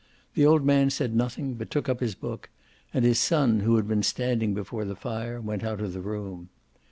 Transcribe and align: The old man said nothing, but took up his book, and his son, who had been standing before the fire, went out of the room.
The 0.33 0.47
old 0.47 0.65
man 0.65 0.89
said 0.89 1.15
nothing, 1.15 1.53
but 1.53 1.69
took 1.69 1.87
up 1.87 1.99
his 1.99 2.15
book, 2.15 2.49
and 2.91 3.05
his 3.05 3.19
son, 3.19 3.59
who 3.59 3.75
had 3.75 3.87
been 3.87 4.01
standing 4.01 4.55
before 4.55 4.83
the 4.83 4.95
fire, 4.95 5.39
went 5.39 5.63
out 5.63 5.79
of 5.79 5.93
the 5.93 6.01
room. 6.01 6.49